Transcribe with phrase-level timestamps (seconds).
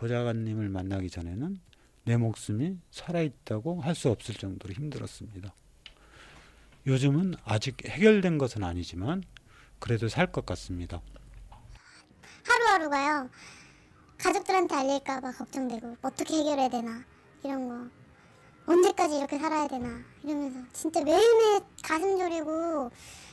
[0.00, 1.60] 보좌관님을 만나기 전에는
[2.04, 5.52] 내 목숨이 살아있다고 할 수 없을 정도로 힘들었습니다.
[6.86, 9.22] 요즘은 아직 해결된 것은 아니지만
[9.78, 11.02] 그래도 살 것 같습니다.
[12.46, 13.28] 하루하루가요.
[14.16, 17.04] 가족들한테 알릴까봐 걱정되고 어떻게 해결해야 되나
[17.44, 17.90] 이런 거
[18.72, 22.90] 언제까지 이렇게 살아야 되나 이러면서 진짜 매일매일 가슴 졸이고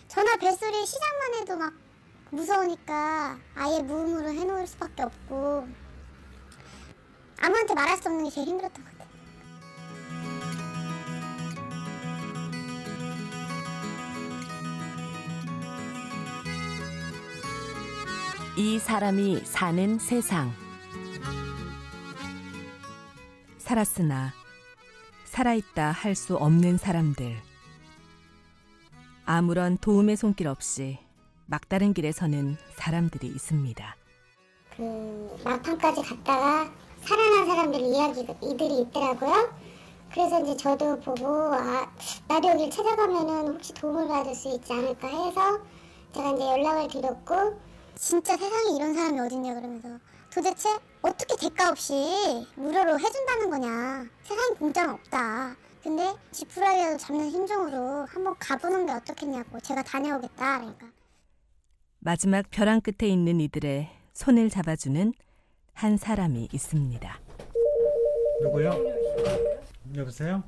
[0.10, 1.74] 전화 벨소리 시작만 해도 막
[2.32, 5.87] 무서우니까 아예 무음으로 해놓을 수밖에 없고
[7.42, 9.08] 아무한테 말할 수 없는 게 제일 힘들었던 것 같아요.
[18.56, 20.52] 이 사람이 사는 세상.
[23.60, 24.34] 살았으나
[25.26, 27.36] 살아있다 할 수 없는 사람들.
[29.26, 30.98] 아무런 도움의 손길 없이
[31.46, 33.96] 막다른 길에 서는 사람들이 있습니다.
[34.76, 36.72] 그 막판까지 갔다가
[37.08, 39.54] 살아난 사람들 이야기들이 있더라고요.
[40.12, 41.90] 그래서 이제 저도 보고 아
[42.28, 45.60] 나도 여기를 찾아가면은 혹시 도움을 받을 수 있지 않을까 해서
[46.14, 47.62] 제가 이제 연락을 드렸고
[47.96, 49.88] 진짜 세상에 이런 사람이 어딨냐 그러면서
[50.34, 50.70] 도대체
[51.02, 51.94] 어떻게 대가 없이
[52.56, 54.06] 무료로 해준다는 거냐.
[54.24, 55.56] 세상에 공짜는 없다.
[55.82, 60.60] 근데 지푸라기라도 잡는 심정으로 한번 가보는 게 어떻겠냐고 제가 다녀오겠다.
[60.60, 60.88] 그러니까.
[62.00, 65.14] 마지막 벼랑 끝에 있는 이들의 손을 잡아주는
[65.78, 67.20] 한 사람이 있습니다.
[68.42, 68.72] 누구요?
[69.96, 70.44] 여보세요?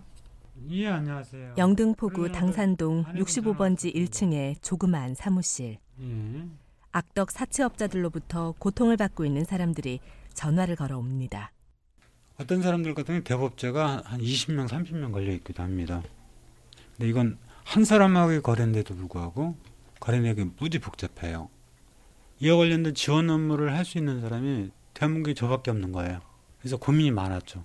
[0.72, 1.54] 예 안녕하세요.
[1.56, 5.78] 영등포구 당산동 65번지 1층의 조그마한 사무실.
[6.02, 6.46] 예.
[6.92, 10.00] 악덕 사채업자들로부터 고통을 받고 있는 사람들이
[10.34, 11.52] 전화를 걸어옵니다.
[12.40, 16.02] 어떤 사람들 같은 경우 대법자가 한 20명, 30명 걸려 있기도 합니다.
[16.98, 19.56] 근데 이건 한 사람하고 거래인데도 불구하고
[20.00, 21.50] 거래 내역이 무지 복잡해요.
[22.40, 26.20] 이와 관련된 지원 업무를 할 수 있는 사람이 대한민국에 저밖에 없는 거예요.
[26.60, 27.64] 그래서 고민이 많았죠.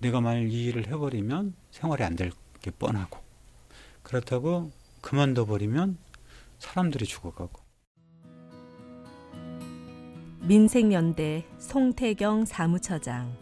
[0.00, 3.20] 내가 만일 이 일을 해버리면 생활이 안 될 게 뻔하고
[4.02, 5.96] 그렇다고 그만둬 버리면
[6.58, 7.60] 사람들이 죽어가고
[10.40, 13.32] 민생연대 송태경 사무처장.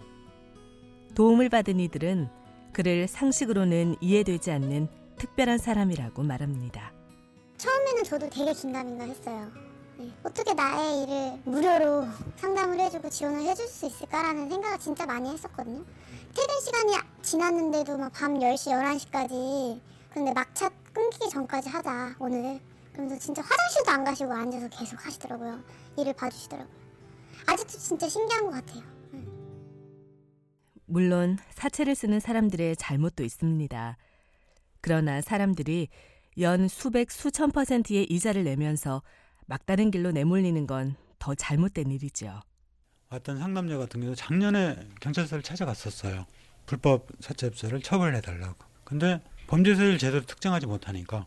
[1.14, 2.28] 도움을 받은 이들은
[2.74, 6.92] 그를 상식으로는 이해되지 않는 특별한 사람이라고 말합니다.
[7.56, 9.50] 처음에는 저도 되게 긴가민가 했어요.
[9.98, 10.12] 네.
[10.22, 15.84] 어떻게 나의 일을 무료로 상담을 해주고 지원을 해줄 수 있을까라는 생각을 진짜 많이 했었거든요.
[16.34, 16.92] 퇴근 시간이
[17.22, 18.72] 지났는데도 막 밤 10시,
[19.10, 19.80] 11시까지
[20.10, 22.60] 근데 막차 끊기기 전까지 하자 오늘
[22.92, 25.60] 그러면서 진짜 화장실도 안 가시고 앉아서 계속 하시더라고요.
[25.98, 26.74] 일을 봐주시더라고요.
[27.46, 28.82] 아직도 진짜 신기한 것 같아요.
[30.86, 33.96] 물론 사채를 쓰는 사람들의 잘못도 있습니다.
[34.80, 35.88] 그러나 사람들이
[36.38, 39.02] 연 수백 수천 퍼센트의 이자를 내면서
[39.46, 40.96] 막다른 길로 내몰리는 건
[41.26, 42.40] 더 잘못된 일이죠.
[43.08, 46.24] 어떤 상담자 같은 경우 작년에 경찰서를 찾아갔었어요.
[46.66, 48.56] 불법 사채업자를 처벌해 달라고.
[48.84, 51.26] 근데 범죄 사실을 제대로 특정하지 못하니까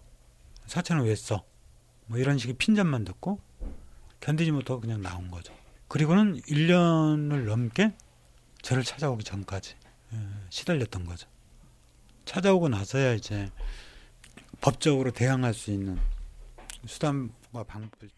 [0.68, 1.44] 사채는 왜 써?
[2.06, 3.42] 뭐 이런 식의 핀잔만 듣고
[4.22, 5.54] 견디지 못하고 그냥 나온 거죠.
[5.90, 7.94] 그리고는 1년을 넘게
[8.62, 9.76] 저를 찾아오기 전까지
[10.14, 10.18] 예,
[10.50, 11.28] 시달렸던 거죠.
[12.24, 13.50] 찾아오고 나서야 이제
[14.62, 15.98] 법적으로 대항할 수 있는
[16.86, 17.39] 방법을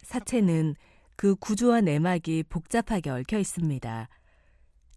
[0.04, 0.76] 사채는
[1.16, 4.10] 그 구조와 내막이 복잡하게 얽혀 있습니다.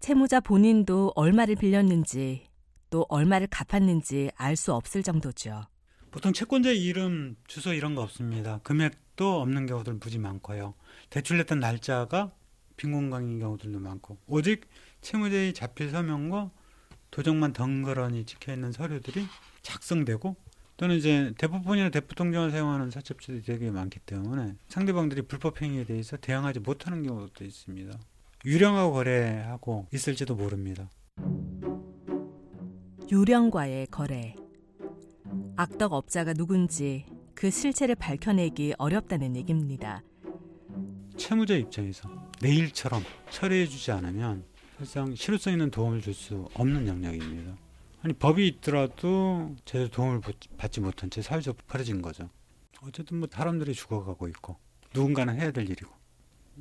[0.01, 2.49] 채무자 본인도 얼마를 빌렸는지
[2.91, 5.63] 또 얼마를 갚았는지 알 수 없을 정도죠.
[6.11, 8.61] 보통 채권자 이름, 주소 이런 거 없습니다.
[8.63, 10.75] 금액도 없는 경우들 무지 많고요.
[11.11, 12.33] 대출 냈던 날짜가
[12.77, 14.69] 빈 공간인 경우들도 많고 오직
[15.01, 16.51] 채무자의 자필 서명과
[17.11, 19.27] 도장만 덩그러니 찍혀 있는 서류들이
[19.63, 20.37] 작성되고
[20.77, 27.03] 또는 이제 대포폰이나 대포통장을 사용하는 사채업자들이 되게 많기 때문에 상대방들이 불법 행위에 대해서 대응하지 못하는
[27.05, 27.97] 경우도 있습니다.
[28.45, 30.91] 유령하고 거래하고 있을지도 모릅니다.
[33.11, 34.35] 유령과의 거래.
[35.57, 40.03] 악덕 업자가 누군지 그 실체를 밝혀내기 어렵다는 얘기입니다.
[41.17, 42.09] 채무자 입장에서
[42.43, 44.45] 내일처럼 처리해주지 않으면
[44.79, 47.57] 사실상 실효성 있는 도움을 줄 수 없는 영역입니다.
[48.05, 50.21] 아니 법이 있더라도 제대로 도움을
[50.59, 52.29] 받지 못한 채 사회적으로 버려진 거죠.
[52.83, 54.59] 어쨌든 뭐 사람들이 죽어가고 있고
[54.93, 55.91] 누군가는 해야 될 일이고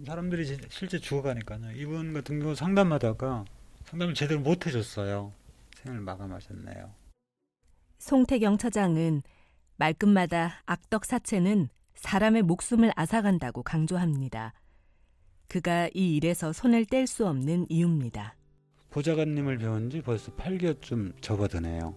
[0.05, 1.73] 사람들이 실제 죽어가니까요.
[1.73, 3.43] 이분 같은 경우 상담하다가
[3.83, 5.33] 상담을 제대로 못 해줬어요.
[5.75, 6.89] 생을 마감하셨네요.
[7.99, 9.21] 송태경 처장은
[9.75, 14.53] 말끝마다 악덕 사채는 사람의 목숨을 앗아간다고 강조합니다.
[15.49, 18.35] 그가 이 일에서 손을 뗄 수 없는 이유입니다.
[18.93, 21.95] 보좌관님을 배운 지 벌써 8개월쯤 접어드네요.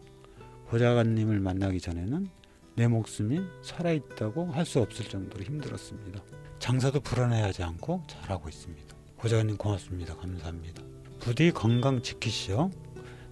[0.69, 2.26] 보좌관님을 만나기 전에는
[2.75, 6.22] 내 목숨이 살아있다고 할 수 없을 정도로 힘들었습니다.
[6.58, 8.96] 장사도 불안해하지 않고 잘하고 있습니다.
[9.19, 10.16] 보좌관님 고맙습니다.
[10.16, 10.82] 감사합니다.
[11.20, 12.70] 부디 건강 지키시오.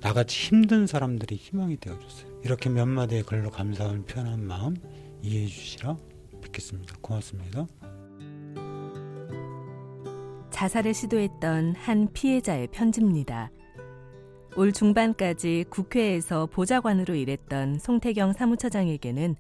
[0.01, 2.41] 나같이 힘든 사람들이 희망이 되어줬어요.
[2.45, 4.77] 이렇게 몇 마디의 글로 감사함을 표현한 마음
[5.23, 5.97] 이해해 주시라
[6.43, 6.97] 뵙겠습니다.
[7.01, 7.67] 고맙습니다.
[10.55, 13.51] 자살을 시도했던 한 피해자의 편지입니다.
[14.57, 19.35] 올 중반까지 국회에서 보좌관으로 일했던 송태경 사무처장에게는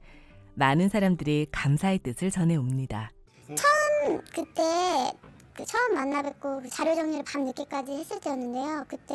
[0.54, 3.12] 많은 사람들이 감사의 뜻을 전해옵니다.
[4.34, 5.12] 그때
[5.54, 8.84] 그 처음 만나 뵙고 그 자료 정리를 밤 늦게까지 했을 때였는데요.
[8.88, 9.14] 그때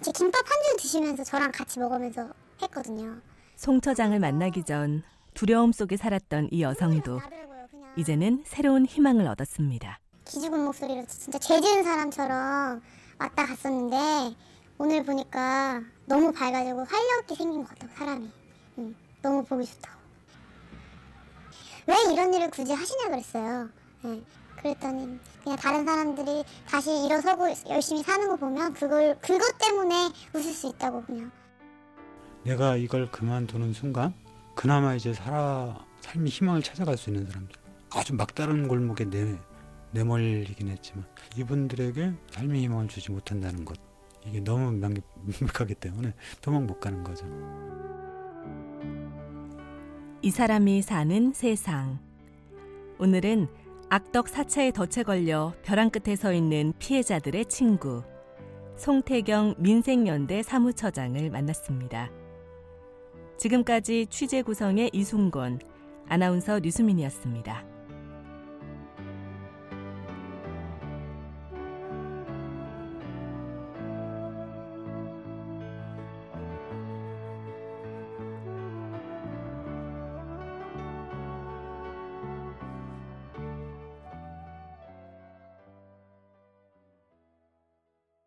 [0.00, 2.28] 제 김밥 한 줄 드시면서 저랑 같이 먹으면서
[2.62, 3.16] 했거든요.
[3.56, 5.02] 송 처장을 만나기 전
[5.34, 7.20] 두려움 속에 살았던 이 여성도.
[7.96, 9.98] 이제는 새로운 희망을 얻었습니다.
[10.24, 12.82] 기죽은 목소리로 진짜 죄 지은 사람처럼
[13.18, 14.34] 왔다 갔었는데
[14.78, 18.30] 오늘 보니까 너무 밝아지고 활력 있게 생긴 것 같다고 사람이.
[18.78, 20.00] 응, 너무 보기 좋다고.
[21.86, 23.68] 왜 이런 일을 굳이 하시냐 그랬어요.
[24.06, 24.22] 예,
[24.56, 30.66] 그랬더니 그냥 다른 사람들이 다시 일어서고 열심히 사는 거 보면 그걸 그것 때문에 웃을 수
[30.68, 31.30] 있다고 그냥.
[32.42, 34.12] 내가 이걸 그만두는 순간
[34.54, 37.56] 그나마 이제 살아 삶이 희망을 찾아갈 수 있는 사람들.
[37.94, 39.38] 아주 막다른 골목에 내
[39.94, 41.06] 내몰리긴 했지만
[41.36, 43.78] 이분들에게 삶의 희망을 주지 못한다는 것
[44.26, 47.26] 이게 너무 명- 명백하기 때문에 도망 못 가는 거죠.
[50.22, 51.98] 이 사람이 사는 세상.
[52.98, 53.48] 오늘은
[53.90, 58.02] 악덕 사차에 덫에 걸려 벼랑 끝에 서 있는 피해자들의 친구
[58.76, 62.10] 송태경 민생연대 사무처장을 만났습니다.
[63.36, 65.60] 지금까지 취재 구성의 이순곤,
[66.08, 67.73] 아나운서 류수민이었습니다.